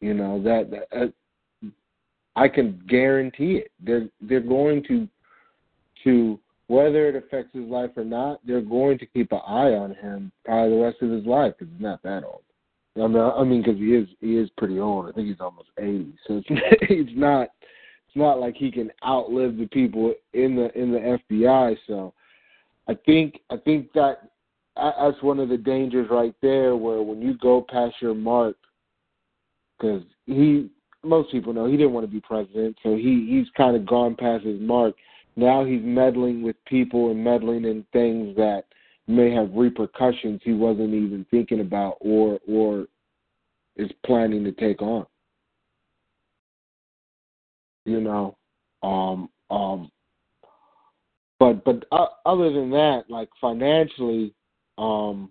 You 0.00 0.14
know 0.14 0.42
that, 0.42 0.70
that 0.70 0.96
uh, 0.96 1.68
I 2.36 2.48
can 2.48 2.82
guarantee 2.88 3.56
it. 3.56 3.70
They're 3.80 4.08
they're 4.20 4.40
going 4.40 4.84
to 4.88 5.08
to 6.04 6.38
whether 6.66 7.08
it 7.08 7.16
affects 7.16 7.54
his 7.54 7.68
life 7.68 7.90
or 7.96 8.04
not. 8.04 8.40
They're 8.46 8.60
going 8.60 8.98
to 8.98 9.06
keep 9.06 9.32
an 9.32 9.40
eye 9.46 9.72
on 9.72 9.94
him 9.94 10.32
probably 10.44 10.76
the 10.76 10.82
rest 10.82 11.02
of 11.02 11.10
his 11.10 11.26
life 11.26 11.54
because 11.58 11.72
he's 11.72 11.82
not 11.82 12.02
that 12.02 12.24
old. 12.24 12.42
I 12.96 13.06
mean, 13.06 13.16
I 13.16 13.42
mean, 13.42 13.62
because 13.62 13.78
he 13.78 13.94
is 13.94 14.08
he 14.20 14.36
is 14.36 14.50
pretty 14.56 14.78
old. 14.78 15.08
I 15.08 15.12
think 15.12 15.28
he's 15.28 15.40
almost 15.40 15.68
eighty. 15.78 16.12
So 16.26 16.36
it's 16.38 16.46
it's 16.50 17.10
not 17.14 17.48
it's 17.62 18.16
not 18.16 18.40
like 18.40 18.56
he 18.56 18.70
can 18.70 18.90
outlive 19.04 19.56
the 19.56 19.66
people 19.66 20.14
in 20.32 20.54
the 20.54 20.70
in 20.78 20.92
the 20.92 21.18
FBI. 21.30 21.76
So 21.86 22.14
I 22.88 22.94
think 23.06 23.40
I 23.50 23.56
think 23.56 23.92
that 23.94 24.30
that's 24.76 25.22
one 25.22 25.38
of 25.38 25.48
the 25.48 25.56
dangers 25.56 26.08
right 26.10 26.34
there, 26.42 26.76
where 26.76 27.02
when 27.02 27.22
you 27.22 27.36
go 27.38 27.64
past 27.68 27.94
your 28.00 28.14
mark, 28.14 28.56
because 29.78 30.02
he, 30.26 30.70
most 31.02 31.30
people 31.30 31.52
know 31.52 31.66
he 31.66 31.76
didn't 31.76 31.92
want 31.92 32.06
to 32.06 32.12
be 32.12 32.20
president, 32.20 32.76
so 32.82 32.96
he 32.96 33.26
he's 33.28 33.46
kind 33.56 33.76
of 33.76 33.86
gone 33.86 34.16
past 34.16 34.44
his 34.44 34.60
mark. 34.60 34.94
Now 35.36 35.64
he's 35.64 35.82
meddling 35.82 36.42
with 36.42 36.56
people 36.64 37.10
and 37.10 37.22
meddling 37.22 37.64
in 37.64 37.84
things 37.92 38.36
that 38.36 38.64
may 39.06 39.32
have 39.32 39.50
repercussions 39.52 40.40
he 40.44 40.52
wasn't 40.52 40.94
even 40.94 41.26
thinking 41.30 41.60
about 41.60 41.96
or 42.00 42.38
or 42.48 42.86
is 43.76 43.90
planning 44.04 44.44
to 44.44 44.52
take 44.52 44.80
on. 44.80 45.06
You 47.84 48.00
know, 48.00 48.36
um, 48.82 49.28
um, 49.50 49.90
but 51.38 51.64
but 51.64 51.84
uh, 51.92 52.06
other 52.24 52.50
than 52.52 52.70
that, 52.70 53.04
like 53.08 53.28
financially, 53.40 54.32
um, 54.78 55.30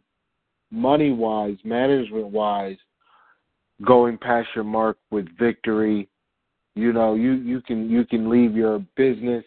money 0.71 1.11
wise, 1.11 1.57
management 1.63 2.27
wise, 2.27 2.77
going 3.85 4.17
past 4.17 4.49
your 4.55 4.63
mark 4.63 4.97
with 5.11 5.27
victory. 5.37 6.09
You 6.75 6.93
know, 6.93 7.15
you 7.15 7.33
you 7.33 7.61
can 7.61 7.89
you 7.89 8.05
can 8.05 8.29
leave 8.29 8.55
your 8.55 8.79
business 8.95 9.43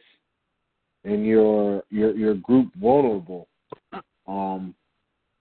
and 1.04 1.26
your 1.26 1.82
your 1.90 2.14
your 2.14 2.34
group 2.34 2.72
vulnerable. 2.76 3.48
Um, 4.26 4.74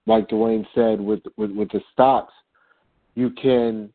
like 0.08 0.28
Dwayne 0.30 0.66
said 0.74 1.00
with 1.00 1.22
with 1.38 1.52
with 1.52 1.70
the 1.72 1.82
stocks, 1.94 2.34
you 3.16 3.32
can 3.32 3.92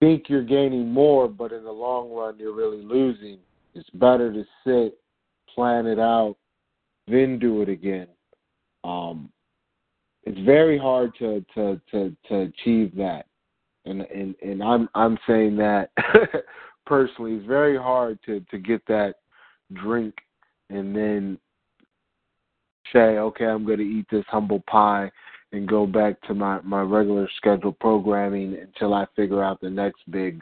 think 0.00 0.28
you're 0.28 0.42
gaining 0.42 0.92
more, 0.92 1.28
but 1.28 1.52
in 1.52 1.64
the 1.64 1.72
long 1.72 2.12
run 2.12 2.38
you're 2.38 2.54
really 2.54 2.82
losing. 2.82 3.38
It's 3.74 3.88
better 3.90 4.32
to 4.32 4.44
sit, 4.64 4.98
plan 5.54 5.86
it 5.86 5.98
out, 5.98 6.36
then 7.06 7.38
do 7.38 7.62
it 7.62 7.68
again. 7.68 8.08
Um, 8.86 9.30
it's 10.22 10.38
very 10.40 10.78
hard 10.78 11.12
to 11.18 11.44
to 11.54 11.80
to 11.90 12.16
to 12.28 12.40
achieve 12.40 12.94
that, 12.96 13.26
and 13.84 14.02
and 14.02 14.34
and 14.42 14.62
I'm 14.62 14.88
I'm 14.94 15.18
saying 15.26 15.56
that 15.56 15.90
personally. 16.86 17.34
It's 17.34 17.46
very 17.46 17.76
hard 17.76 18.18
to 18.26 18.40
to 18.50 18.58
get 18.58 18.84
that 18.86 19.16
drink 19.72 20.14
and 20.70 20.94
then 20.94 21.38
say, 22.92 23.18
okay, 23.18 23.44
I'm 23.46 23.64
going 23.64 23.78
to 23.78 23.84
eat 23.84 24.06
this 24.10 24.24
humble 24.28 24.62
pie 24.68 25.10
and 25.52 25.68
go 25.68 25.86
back 25.86 26.20
to 26.22 26.34
my 26.34 26.60
my 26.62 26.82
regular 26.82 27.28
scheduled 27.36 27.78
programming 27.78 28.56
until 28.56 28.94
I 28.94 29.06
figure 29.16 29.42
out 29.42 29.60
the 29.60 29.70
next 29.70 30.08
big 30.10 30.40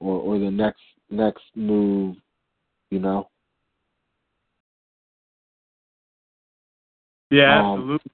or 0.00 0.16
or 0.16 0.38
the 0.38 0.50
next 0.50 0.82
next 1.10 1.44
move, 1.54 2.16
you 2.90 2.98
know. 3.00 3.28
Yeah, 7.30 7.60
Um, 7.60 7.72
absolutely. 7.72 8.10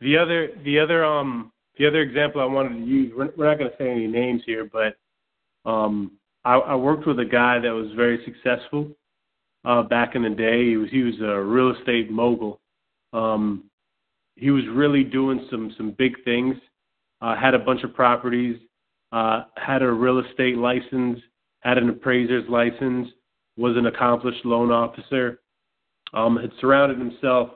The 0.00 0.16
other, 0.18 0.48
the 0.64 0.78
other, 0.78 1.04
um, 1.04 1.52
the 1.78 1.86
other 1.86 2.00
example 2.00 2.40
I 2.40 2.44
wanted 2.44 2.78
to 2.78 2.84
use. 2.84 3.12
We're, 3.16 3.30
we're 3.36 3.48
not 3.48 3.58
going 3.58 3.70
to 3.70 3.76
say 3.76 3.90
any 3.90 4.06
names 4.06 4.42
here, 4.44 4.68
but 4.70 4.96
um, 5.68 6.12
I, 6.44 6.54
I 6.54 6.74
worked 6.74 7.06
with 7.06 7.18
a 7.18 7.24
guy 7.24 7.58
that 7.58 7.70
was 7.70 7.90
very 7.96 8.24
successful 8.24 8.88
uh, 9.64 9.82
back 9.82 10.14
in 10.14 10.22
the 10.22 10.30
day. 10.30 10.66
He 10.70 10.76
was 10.76 10.90
he 10.90 11.02
was 11.02 11.14
a 11.20 11.40
real 11.42 11.74
estate 11.76 12.10
mogul. 12.10 12.60
Um, 13.12 13.64
he 14.36 14.50
was 14.50 14.64
really 14.70 15.02
doing 15.02 15.46
some 15.50 15.74
some 15.76 15.90
big 15.92 16.22
things. 16.24 16.56
Uh, 17.20 17.34
had 17.34 17.54
a 17.54 17.58
bunch 17.58 17.82
of 17.82 17.94
properties. 17.94 18.58
Uh, 19.12 19.44
had 19.56 19.82
a 19.82 19.90
real 19.90 20.20
estate 20.20 20.56
license. 20.56 21.18
Had 21.60 21.78
an 21.78 21.88
appraiser's 21.88 22.48
license. 22.48 23.08
Was 23.56 23.76
an 23.76 23.86
accomplished 23.86 24.44
loan 24.44 24.70
officer. 24.70 25.40
Um, 26.14 26.36
had 26.36 26.52
surrounded 26.60 26.98
himself 26.98 27.50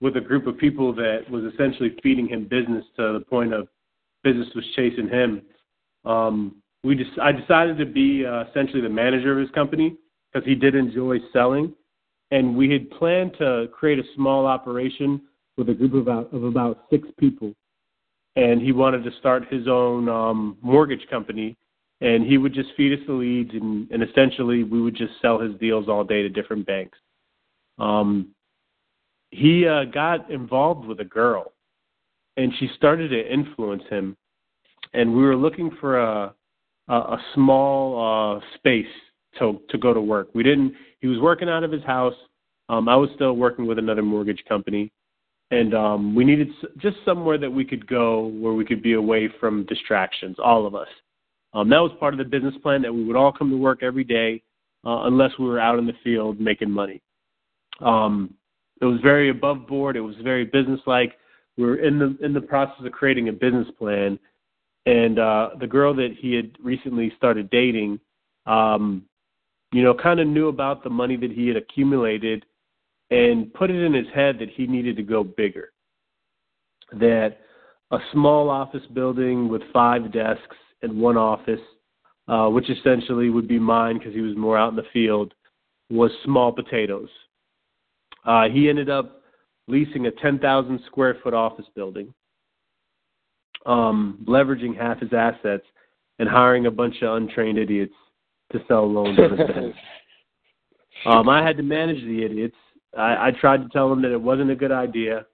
with 0.00 0.16
a 0.16 0.20
group 0.20 0.46
of 0.46 0.58
people 0.58 0.92
that 0.94 1.24
was 1.30 1.44
essentially 1.52 1.96
feeding 2.02 2.28
him 2.28 2.44
business 2.44 2.84
to 2.96 3.14
the 3.14 3.24
point 3.28 3.52
of 3.52 3.68
business 4.22 4.48
was 4.54 4.64
chasing 4.74 5.08
him. 5.08 5.42
Um, 6.04 6.56
we 6.82 6.94
just 6.94 7.10
I 7.20 7.32
decided 7.32 7.78
to 7.78 7.86
be 7.86 8.26
uh, 8.26 8.44
essentially 8.50 8.82
the 8.82 8.88
manager 8.88 9.32
of 9.32 9.38
his 9.38 9.50
company 9.50 9.96
because 10.32 10.46
he 10.46 10.54
did 10.54 10.74
enjoy 10.74 11.18
selling, 11.32 11.72
and 12.30 12.56
we 12.56 12.70
had 12.70 12.90
planned 12.90 13.32
to 13.38 13.68
create 13.72 13.98
a 13.98 14.04
small 14.14 14.46
operation 14.46 15.22
with 15.56 15.68
a 15.70 15.74
group 15.74 15.94
of 15.94 16.00
about 16.00 16.32
of 16.32 16.44
about 16.44 16.84
six 16.90 17.08
people, 17.18 17.54
and 18.36 18.60
he 18.60 18.72
wanted 18.72 19.04
to 19.04 19.10
start 19.18 19.50
his 19.50 19.66
own 19.68 20.08
um, 20.08 20.58
mortgage 20.60 21.06
company, 21.08 21.56
and 22.00 22.26
he 22.26 22.36
would 22.36 22.52
just 22.52 22.70
feed 22.76 22.92
us 22.92 23.04
the 23.06 23.12
leads, 23.12 23.52
and, 23.54 23.90
and 23.90 24.02
essentially 24.02 24.62
we 24.62 24.82
would 24.82 24.96
just 24.96 25.12
sell 25.22 25.38
his 25.38 25.54
deals 25.58 25.88
all 25.88 26.04
day 26.04 26.22
to 26.22 26.28
different 26.28 26.66
banks. 26.66 26.98
Um, 27.78 28.34
he 29.34 29.66
uh, 29.66 29.84
got 29.84 30.30
involved 30.30 30.86
with 30.86 31.00
a 31.00 31.04
girl, 31.04 31.52
and 32.36 32.52
she 32.58 32.68
started 32.76 33.08
to 33.08 33.32
influence 33.32 33.82
him. 33.90 34.16
And 34.92 35.14
we 35.14 35.22
were 35.24 35.36
looking 35.36 35.70
for 35.80 35.98
a 35.98 36.34
a, 36.88 36.94
a 36.94 37.18
small 37.34 38.36
uh, 38.36 38.40
space 38.56 38.86
to 39.38 39.60
to 39.70 39.78
go 39.78 39.92
to 39.92 40.00
work. 40.00 40.28
We 40.34 40.42
didn't. 40.42 40.74
He 41.00 41.08
was 41.08 41.18
working 41.18 41.48
out 41.48 41.64
of 41.64 41.72
his 41.72 41.82
house. 41.84 42.14
Um, 42.68 42.88
I 42.88 42.96
was 42.96 43.10
still 43.14 43.34
working 43.34 43.66
with 43.66 43.78
another 43.78 44.02
mortgage 44.02 44.42
company, 44.48 44.92
and 45.50 45.74
um, 45.74 46.14
we 46.14 46.24
needed 46.24 46.48
just 46.78 46.96
somewhere 47.04 47.38
that 47.38 47.50
we 47.50 47.64
could 47.64 47.86
go 47.86 48.28
where 48.28 48.54
we 48.54 48.64
could 48.64 48.82
be 48.82 48.94
away 48.94 49.28
from 49.40 49.66
distractions. 49.66 50.36
All 50.42 50.66
of 50.66 50.74
us. 50.74 50.88
Um, 51.52 51.68
that 51.70 51.78
was 51.78 51.92
part 52.00 52.14
of 52.14 52.18
the 52.18 52.24
business 52.24 52.54
plan 52.62 52.82
that 52.82 52.92
we 52.92 53.04
would 53.04 53.16
all 53.16 53.32
come 53.32 53.50
to 53.50 53.56
work 53.56 53.82
every 53.82 54.02
day, 54.02 54.42
uh, 54.84 55.04
unless 55.04 55.30
we 55.38 55.46
were 55.46 55.60
out 55.60 55.78
in 55.78 55.86
the 55.86 55.92
field 56.02 56.40
making 56.40 56.70
money. 56.70 57.00
Um, 57.80 58.34
it 58.80 58.84
was 58.84 59.00
very 59.02 59.30
above 59.30 59.66
board. 59.66 59.96
It 59.96 60.00
was 60.00 60.16
very 60.22 60.44
businesslike. 60.44 61.14
We 61.56 61.64
were 61.64 61.76
in 61.76 61.98
the 61.98 62.16
in 62.24 62.32
the 62.32 62.40
process 62.40 62.84
of 62.84 62.92
creating 62.92 63.28
a 63.28 63.32
business 63.32 63.68
plan, 63.78 64.18
and 64.86 65.18
uh, 65.18 65.50
the 65.60 65.66
girl 65.66 65.94
that 65.94 66.14
he 66.18 66.34
had 66.34 66.56
recently 66.62 67.12
started 67.16 67.50
dating, 67.50 68.00
um, 68.46 69.04
you 69.72 69.82
know, 69.82 69.94
kind 69.94 70.20
of 70.20 70.26
knew 70.26 70.48
about 70.48 70.82
the 70.82 70.90
money 70.90 71.16
that 71.16 71.30
he 71.30 71.46
had 71.46 71.56
accumulated, 71.56 72.44
and 73.10 73.52
put 73.54 73.70
it 73.70 73.82
in 73.82 73.94
his 73.94 74.06
head 74.14 74.38
that 74.40 74.50
he 74.50 74.66
needed 74.66 74.96
to 74.96 75.02
go 75.02 75.22
bigger. 75.22 75.70
That 76.92 77.38
a 77.92 77.98
small 78.12 78.50
office 78.50 78.84
building 78.92 79.48
with 79.48 79.62
five 79.72 80.12
desks 80.12 80.56
and 80.82 81.00
one 81.00 81.16
office, 81.16 81.60
uh, 82.28 82.48
which 82.48 82.68
essentially 82.68 83.30
would 83.30 83.46
be 83.46 83.58
mine 83.58 83.98
because 83.98 84.14
he 84.14 84.20
was 84.20 84.36
more 84.36 84.58
out 84.58 84.70
in 84.70 84.76
the 84.76 84.82
field, 84.92 85.32
was 85.90 86.10
small 86.24 86.50
potatoes. 86.50 87.08
Uh, 88.24 88.48
he 88.48 88.68
ended 88.68 88.88
up 88.88 89.22
leasing 89.68 90.06
a 90.06 90.10
10,000 90.10 90.80
square 90.86 91.16
foot 91.22 91.34
office 91.34 91.66
building, 91.74 92.12
um, 93.66 94.24
leveraging 94.28 94.76
half 94.76 95.00
his 95.00 95.12
assets, 95.12 95.64
and 96.18 96.28
hiring 96.28 96.66
a 96.66 96.70
bunch 96.70 96.96
of 97.02 97.16
untrained 97.16 97.58
idiots 97.58 97.94
to 98.52 98.60
sell 98.68 98.90
loans 98.90 99.18
on 99.18 99.38
his 99.38 99.48
bank. 99.48 99.74
Um, 101.06 101.28
I 101.28 101.44
had 101.44 101.56
to 101.56 101.62
manage 101.62 102.02
the 102.04 102.24
idiots. 102.24 102.56
I, 102.96 103.28
I 103.28 103.30
tried 103.38 103.62
to 103.62 103.68
tell 103.70 103.90
them 103.90 104.00
that 104.02 104.12
it 104.12 104.20
wasn't 104.20 104.50
a 104.50 104.56
good 104.56 104.72
idea. 104.72 105.26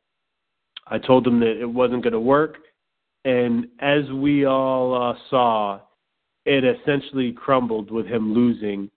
I 0.87 0.99
told 0.99 1.25
them 1.25 1.39
that 1.41 1.61
it 1.61 1.69
wasn't 1.69 2.03
going 2.03 2.15
to 2.15 2.21
work, 2.21 2.57
and 3.25 3.67
as 3.81 4.11
we 4.13 4.47
all 4.47 5.11
uh, 5.11 5.15
saw, 5.29 5.81
it 6.47 6.65
essentially 6.65 7.33
crumbled 7.33 7.91
with 7.91 8.07
him 8.07 8.33
losing 8.33 8.91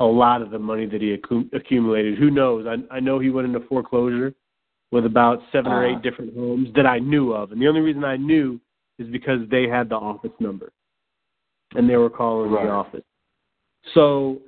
a 0.00 0.04
lot 0.04 0.42
of 0.42 0.50
the 0.50 0.58
money 0.58 0.86
that 0.86 1.00
he 1.00 1.16
accu- 1.16 1.52
accumulated. 1.54 2.18
Who 2.18 2.30
knows? 2.30 2.66
I, 2.66 2.96
I 2.96 3.00
know 3.00 3.18
he 3.18 3.30
went 3.30 3.46
into 3.46 3.60
foreclosure 3.68 4.34
with 4.90 5.06
about 5.06 5.40
seven 5.52 5.70
or 5.70 5.86
eight 5.86 5.96
Uh. 5.96 6.00
different 6.00 6.34
homes 6.34 6.68
that 6.74 6.86
I 6.86 6.98
knew 6.98 7.32
of, 7.32 7.52
and 7.52 7.60
the 7.60 7.68
only 7.68 7.80
reason 7.80 8.02
I 8.04 8.16
knew 8.16 8.58
is 8.98 9.06
because 9.08 9.40
they 9.50 9.68
had 9.68 9.88
the 9.88 9.96
office 9.96 10.32
number, 10.40 10.72
and 11.74 11.88
they 11.88 11.96
were 11.96 12.10
calling 12.10 12.50
Right. 12.50 12.64
the 12.64 12.70
office. 12.70 13.04
So 13.94 14.40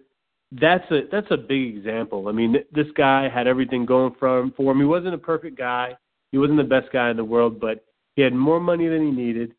that's 0.53 0.91
a 0.91 1.03
that's 1.11 1.31
a 1.31 1.37
big 1.37 1.77
example. 1.77 2.29
I 2.29 2.33
mean, 2.33 2.53
th- 2.55 2.67
this 2.73 2.91
guy 2.97 3.29
had 3.29 3.47
everything 3.47 3.87
going 3.87 4.15
for 4.19 4.39
him. 4.41 4.53
For 4.57 4.73
him, 4.73 4.79
he 4.79 4.85
wasn't 4.85 5.15
a 5.15 5.19
perfect 5.19 5.57
guy. 5.57 5.97
He 6.33 6.39
wasn't 6.39 6.59
the 6.59 6.65
best 6.65 6.91
guy 6.93 7.11
in 7.11 7.17
the 7.17 7.25
world, 7.25 7.61
but 7.61 7.85
he 8.17 8.23
had 8.23 8.35
more 8.35 8.61
money 8.61 8.89
than 8.89 9.03
he 9.07 9.11
needed. 9.11 9.55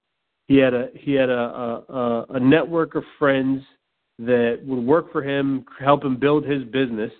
He 0.47 0.57
had 0.57 0.73
a 0.73 0.89
he 0.93 1.13
had 1.13 1.29
a 1.29 1.33
a, 1.89 1.93
a, 1.93 2.25
a 2.31 2.39
network 2.39 2.95
of 2.95 3.03
friends 3.17 3.63
that 4.25 4.59
would 4.63 4.83
work 4.83 5.11
for 5.11 5.23
him, 5.23 5.65
help 5.79 6.03
him 6.03 6.17
build 6.17 6.45
his 6.45 6.63
business. 6.65 7.11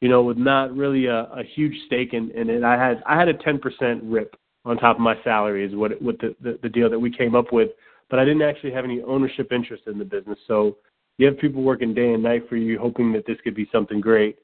You 0.00 0.08
know, 0.08 0.22
with 0.22 0.38
not 0.38 0.74
really 0.74 1.06
a, 1.06 1.24
a 1.24 1.42
huge 1.54 1.74
stake 1.86 2.14
in, 2.14 2.30
in 2.30 2.48
it. 2.48 2.64
I 2.64 2.76
had 2.82 3.02
I 3.06 3.18
had 3.18 3.28
a 3.28 3.34
ten 3.34 3.58
percent 3.58 4.02
rip 4.04 4.34
on 4.64 4.78
top 4.78 4.96
of 4.96 5.02
my 5.02 5.14
salary 5.24 5.64
is 5.64 5.74
what 5.74 6.00
what 6.00 6.18
the, 6.20 6.34
the 6.40 6.58
the 6.62 6.68
deal 6.68 6.88
that 6.88 6.98
we 6.98 7.10
came 7.10 7.34
up 7.34 7.52
with, 7.52 7.70
but 8.08 8.18
I 8.18 8.24
didn't 8.24 8.42
actually 8.42 8.72
have 8.72 8.84
any 8.84 9.02
ownership 9.02 9.52
interest 9.52 9.84
in 9.86 9.98
the 9.98 10.04
business. 10.04 10.38
So 10.46 10.78
you 11.18 11.26
have 11.26 11.38
people 11.38 11.62
working 11.62 11.92
day 11.92 12.14
and 12.14 12.22
night 12.22 12.48
for 12.48 12.56
you, 12.56 12.78
hoping 12.78 13.12
that 13.12 13.26
this 13.26 13.36
could 13.44 13.54
be 13.54 13.68
something 13.70 14.00
great. 14.00 14.38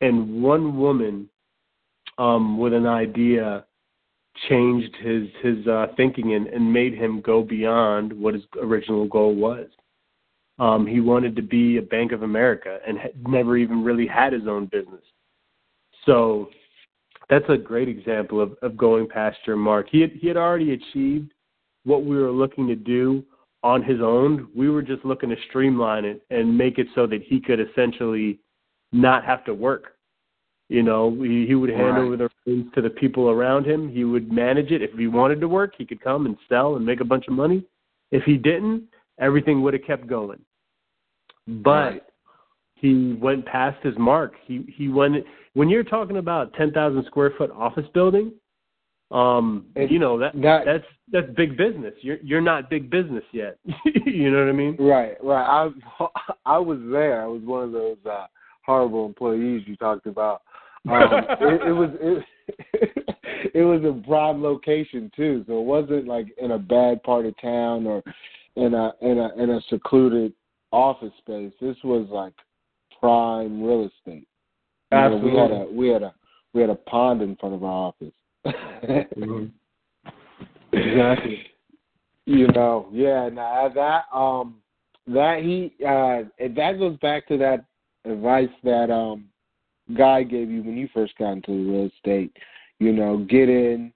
And 0.00 0.42
one 0.42 0.76
woman 0.76 1.28
um, 2.18 2.58
with 2.58 2.72
an 2.72 2.86
idea 2.86 3.64
changed 4.48 4.94
his 4.96 5.28
his 5.40 5.66
uh, 5.68 5.86
thinking 5.96 6.34
and, 6.34 6.48
and 6.48 6.72
made 6.72 6.94
him 6.94 7.20
go 7.20 7.42
beyond 7.42 8.12
what 8.12 8.34
his 8.34 8.42
original 8.60 9.06
goal 9.06 9.34
was. 9.36 9.68
Um, 10.58 10.86
he 10.86 11.00
wanted 11.00 11.36
to 11.36 11.42
be 11.42 11.76
a 11.76 11.82
Bank 11.82 12.12
of 12.12 12.22
America 12.22 12.78
and 12.86 12.98
had 12.98 13.12
never 13.28 13.56
even 13.56 13.84
really 13.84 14.06
had 14.06 14.32
his 14.32 14.46
own 14.48 14.66
business. 14.66 15.02
So 16.06 16.48
that's 17.28 17.44
a 17.48 17.56
great 17.56 17.88
example 17.88 18.40
of, 18.40 18.56
of 18.62 18.76
going 18.76 19.08
past 19.08 19.36
your 19.46 19.56
mark. 19.56 19.88
He 19.90 20.00
had, 20.00 20.12
he 20.12 20.28
had 20.28 20.36
already 20.36 20.72
achieved 20.72 21.32
what 21.84 22.04
we 22.04 22.16
were 22.16 22.30
looking 22.30 22.66
to 22.68 22.76
do 22.76 23.24
on 23.62 23.82
his 23.82 24.00
own. 24.00 24.48
We 24.56 24.70
were 24.70 24.82
just 24.82 25.04
looking 25.04 25.28
to 25.30 25.36
streamline 25.48 26.04
it 26.04 26.22
and 26.30 26.56
make 26.56 26.78
it 26.78 26.86
so 26.94 27.06
that 27.08 27.22
he 27.22 27.40
could 27.40 27.60
essentially 27.60 28.38
not 28.92 29.24
have 29.24 29.44
to 29.46 29.54
work. 29.54 29.96
You 30.68 30.82
know, 30.82 31.10
he, 31.22 31.46
he 31.46 31.54
would 31.54 31.70
hand 31.70 31.96
Right. 31.96 32.02
over 32.02 32.16
the 32.16 32.28
reins 32.44 32.66
to 32.74 32.82
the 32.82 32.90
people 32.90 33.30
around 33.30 33.66
him. 33.66 33.88
He 33.88 34.04
would 34.04 34.32
manage 34.32 34.70
it. 34.70 34.82
If 34.82 34.92
he 34.92 35.06
wanted 35.06 35.40
to 35.40 35.48
work, 35.48 35.74
he 35.76 35.84
could 35.84 36.00
come 36.00 36.26
and 36.26 36.36
sell 36.48 36.76
and 36.76 36.84
make 36.84 37.00
a 37.00 37.04
bunch 37.04 37.26
of 37.28 37.34
money. 37.34 37.64
If 38.10 38.24
he 38.24 38.36
didn't, 38.36 38.84
everything 39.18 39.62
would 39.62 39.74
have 39.74 39.84
kept 39.84 40.06
going. 40.06 40.40
But 41.46 41.70
Right. 41.92 42.02
he 42.74 43.14
went 43.14 43.46
past 43.46 43.82
his 43.82 43.96
mark. 43.98 44.34
He 44.44 44.64
he 44.76 44.88
went 44.88 45.24
when 45.54 45.68
you're 45.68 45.84
talking 45.84 46.16
about 46.18 46.52
ten 46.54 46.72
thousand 46.72 47.04
square 47.06 47.30
foot 47.38 47.50
office 47.52 47.86
building, 47.94 48.32
um, 49.10 49.66
you 49.76 49.98
know 49.98 50.18
that, 50.18 50.32
that- 50.42 50.64
that's 50.64 50.84
that's 51.12 51.30
big 51.36 51.56
business. 51.56 51.94
You're 52.00 52.18
you're 52.22 52.40
not 52.40 52.68
big 52.68 52.90
business 52.90 53.24
yet. 53.32 53.58
you 54.04 54.30
know 54.30 54.40
what 54.40 54.48
I 54.48 54.52
mean? 54.52 54.76
Right, 54.78 55.16
right. 55.22 55.70
I 55.98 56.06
I 56.46 56.58
was 56.58 56.78
there. 56.90 57.22
I 57.22 57.26
was 57.26 57.42
one 57.42 57.62
of 57.64 57.72
those 57.72 57.98
uh, 58.04 58.26
horrible 58.64 59.06
employees 59.06 59.62
you 59.66 59.76
talked 59.76 60.06
about. 60.06 60.42
Um, 60.90 61.08
it, 61.40 61.68
it 61.68 61.72
was 61.72 61.90
it, 62.00 62.24
it 63.54 63.62
was 63.62 63.82
a 63.84 64.06
prime 64.06 64.42
location 64.42 65.10
too, 65.14 65.44
so 65.46 65.60
it 65.60 65.64
wasn't 65.64 66.08
like 66.08 66.26
in 66.38 66.50
a 66.52 66.58
bad 66.58 67.02
part 67.04 67.26
of 67.26 67.40
town 67.40 67.86
or 67.86 68.02
in 68.56 68.74
a 68.74 68.92
in 69.00 69.18
a 69.18 69.34
in 69.36 69.50
a 69.50 69.60
secluded 69.68 70.32
office 70.72 71.12
space. 71.18 71.52
This 71.60 71.76
was 71.84 72.06
like 72.10 72.32
prime 72.98 73.62
real 73.62 73.84
estate. 73.84 74.26
You 74.92 74.98
know, 74.98 75.16
we 75.16 75.36
had 75.36 75.50
a 75.50 75.66
we 75.70 75.88
had 75.88 76.02
a 76.02 76.14
we 76.52 76.60
had 76.60 76.70
a 76.70 76.74
pond 76.74 77.22
in 77.22 77.36
front 77.36 77.54
of 77.54 77.64
our 77.64 77.92
office. 77.92 78.14
Exactly. 80.72 81.46
you 82.26 82.48
know, 82.48 82.88
yeah, 82.92 83.30
nah, 83.32 83.68
that 83.68 84.04
um 84.12 84.56
that 85.06 85.42
he 85.42 85.72
uh 85.84 86.22
that 86.38 86.78
goes 86.78 86.98
back 86.98 87.26
to 87.28 87.38
that 87.38 87.64
advice 88.04 88.50
that 88.62 88.90
um 88.90 89.26
guy 89.96 90.22
gave 90.22 90.50
you 90.50 90.62
when 90.62 90.76
you 90.76 90.88
first 90.92 91.16
got 91.18 91.32
into 91.32 91.52
real 91.52 91.90
estate. 91.96 92.36
You 92.78 92.92
know, 92.92 93.18
get 93.18 93.48
in 93.48 93.92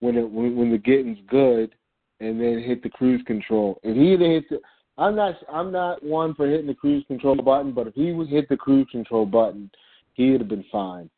when 0.00 0.16
it 0.16 0.30
when, 0.30 0.56
when 0.56 0.70
the 0.70 0.78
getting's 0.78 1.18
good 1.28 1.74
and 2.20 2.40
then 2.40 2.62
hit 2.62 2.82
the 2.82 2.88
cruise 2.88 3.22
control. 3.26 3.80
If 3.82 3.96
he 3.96 4.12
had 4.12 4.20
hit 4.20 4.48
the 4.48 4.60
I'm 4.96 5.16
not 5.16 5.34
I'm 5.52 5.72
not 5.72 6.02
one 6.04 6.34
for 6.34 6.48
hitting 6.48 6.66
the 6.66 6.74
cruise 6.74 7.04
control 7.08 7.36
button, 7.36 7.72
but 7.72 7.88
if 7.88 7.94
he 7.94 8.12
would 8.12 8.28
hit 8.28 8.48
the 8.48 8.56
cruise 8.56 8.86
control 8.90 9.26
button, 9.26 9.70
he 10.14 10.30
would 10.30 10.40
have 10.40 10.48
been 10.48 10.64
fine. 10.70 11.10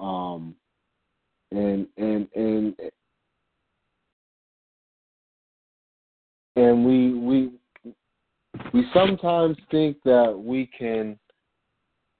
Um 0.00 0.54
and 1.50 1.86
and 1.96 2.28
and 2.34 2.74
and 6.56 6.84
we 6.84 7.14
we 7.14 7.52
we 8.74 8.86
sometimes 8.92 9.56
think 9.70 9.96
that 10.04 10.38
we 10.38 10.66
can 10.78 11.18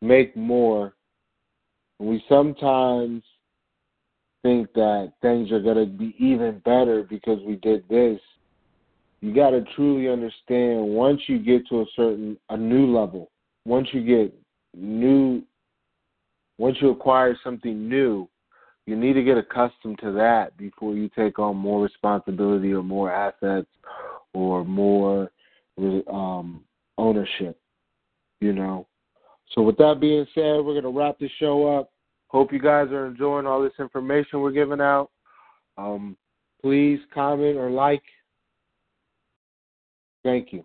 make 0.00 0.36
more. 0.36 0.94
We 1.98 2.24
sometimes 2.28 3.22
think 4.42 4.72
that 4.74 5.12
things 5.22 5.52
are 5.52 5.60
going 5.60 5.76
to 5.76 5.86
be 5.86 6.14
even 6.18 6.60
better 6.64 7.02
because 7.02 7.38
we 7.46 7.56
did 7.56 7.84
this. 7.88 8.20
You 9.20 9.34
got 9.34 9.50
to 9.50 9.64
truly 9.76 10.08
understand 10.08 10.82
once 10.82 11.20
you 11.28 11.38
get 11.38 11.66
to 11.68 11.82
a 11.82 11.86
certain 11.94 12.36
a 12.50 12.56
new 12.56 12.92
level, 12.96 13.30
once 13.64 13.88
you 13.92 14.04
get 14.04 14.34
new 14.74 15.42
once 16.58 16.76
you 16.80 16.90
acquire 16.90 17.36
something 17.42 17.88
new, 17.88 18.28
you 18.86 18.96
need 18.96 19.14
to 19.14 19.22
get 19.22 19.38
accustomed 19.38 19.98
to 20.00 20.12
that 20.12 20.56
before 20.56 20.94
you 20.94 21.08
take 21.16 21.38
on 21.38 21.56
more 21.56 21.82
responsibility 21.82 22.72
or 22.72 22.82
more 22.82 23.12
assets 23.12 23.68
or 24.34 24.64
more 24.64 25.30
um, 26.10 26.64
ownership, 26.98 27.58
you 28.40 28.52
know. 28.52 28.86
So 29.54 29.62
with 29.62 29.76
that 29.78 30.00
being 30.00 30.26
said, 30.34 30.56
we're 30.56 30.80
going 30.80 30.82
to 30.82 30.90
wrap 30.90 31.18
the 31.18 31.28
show 31.38 31.78
up. 31.78 31.91
Hope 32.32 32.50
you 32.50 32.58
guys 32.58 32.88
are 32.90 33.06
enjoying 33.06 33.46
all 33.46 33.62
this 33.62 33.72
information 33.78 34.40
we're 34.40 34.52
giving 34.52 34.80
out. 34.80 35.10
Um, 35.76 36.16
please 36.62 36.98
comment 37.12 37.58
or 37.58 37.70
like. 37.70 38.02
Thank 40.24 40.52
you. 40.52 40.64